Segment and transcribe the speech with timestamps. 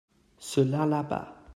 [0.39, 1.37] ceux-là là-bas.